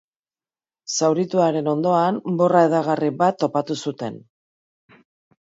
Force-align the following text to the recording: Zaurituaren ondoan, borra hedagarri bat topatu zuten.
Zaurituaren 0.95 1.69
ondoan, 1.73 2.17
borra 2.41 2.65
hedagarri 2.69 3.11
bat 3.21 3.39
topatu 3.45 3.79
zuten. 3.87 4.19